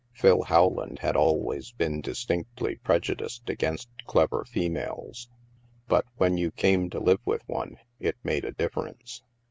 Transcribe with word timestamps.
Phil 0.13 0.41
Howland 0.41 0.97
had 0.97 1.15
always 1.15 1.69
been 1.73 2.01
distinctly 2.01 2.77
prejudiced 2.77 3.47
against 3.51 3.87
clever 4.07 4.43
females; 4.45 5.29
but, 5.87 6.07
when 6.17 6.37
you 6.37 6.49
came 6.49 6.89
to 6.89 6.99
live 6.99 7.19
with 7.23 7.43
one, 7.47 7.77
it 7.99 8.15
made 8.23 8.43
a 8.43 8.51
difference. 8.51 9.21